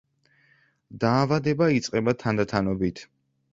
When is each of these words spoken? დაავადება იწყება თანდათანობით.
დაავადება 1.03 1.69
იწყება 1.75 2.17
თანდათანობით. 2.25 3.07